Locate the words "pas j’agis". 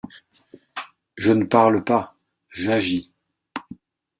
1.83-3.11